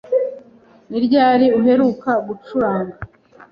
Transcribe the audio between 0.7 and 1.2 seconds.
Ni